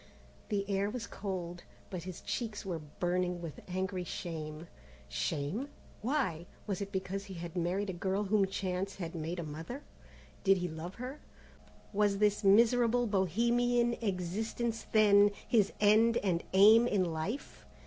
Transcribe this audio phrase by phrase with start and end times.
[0.49, 4.65] The air was cold, but his cheeks were burning with angry shame.
[5.07, 5.69] Shame?
[6.01, 6.47] Why?
[6.65, 9.83] Was it because he had married a girl whom chance had made a mother?
[10.43, 11.19] Did he love her?
[11.93, 17.63] Was this miserable bohemian existence, then, his end and aim in life?